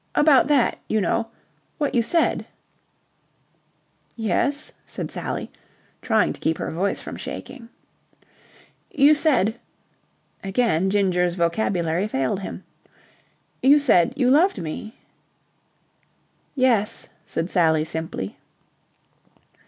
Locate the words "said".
2.01-2.47, 4.87-5.11, 9.13-9.59, 13.77-14.13, 17.27-17.51